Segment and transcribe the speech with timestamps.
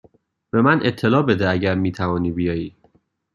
[0.51, 2.75] به من اطلاع بده اگر می توانی بیایی.